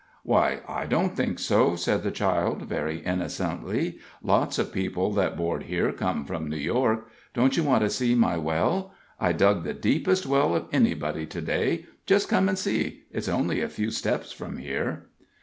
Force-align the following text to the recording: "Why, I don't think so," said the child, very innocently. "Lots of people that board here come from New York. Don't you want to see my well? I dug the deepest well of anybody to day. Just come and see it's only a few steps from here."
"Why, 0.23 0.61
I 0.67 0.87
don't 0.87 1.15
think 1.15 1.37
so," 1.37 1.75
said 1.75 2.01
the 2.01 2.09
child, 2.09 2.63
very 2.63 3.01
innocently. 3.01 3.99
"Lots 4.23 4.57
of 4.57 4.73
people 4.73 5.11
that 5.13 5.37
board 5.37 5.61
here 5.65 5.91
come 5.91 6.25
from 6.25 6.49
New 6.49 6.57
York. 6.57 7.07
Don't 7.35 7.55
you 7.55 7.61
want 7.63 7.83
to 7.83 7.89
see 7.91 8.15
my 8.15 8.35
well? 8.35 8.95
I 9.19 9.31
dug 9.31 9.63
the 9.63 9.75
deepest 9.75 10.25
well 10.25 10.55
of 10.55 10.65
anybody 10.73 11.27
to 11.27 11.39
day. 11.41 11.85
Just 12.07 12.29
come 12.29 12.49
and 12.49 12.57
see 12.57 13.03
it's 13.11 13.29
only 13.29 13.61
a 13.61 13.69
few 13.69 13.91
steps 13.91 14.31
from 14.31 14.57
here." 14.57 15.05